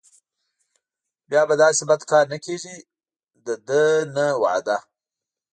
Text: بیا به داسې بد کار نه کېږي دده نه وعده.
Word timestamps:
بیا 1.29 1.41
به 1.49 1.55
داسې 1.61 1.83
بد 1.89 2.01
کار 2.11 2.25
نه 2.33 2.37
کېږي 2.45 2.75
دده 3.45 3.83
نه 4.15 4.25
وعده. 4.43 4.77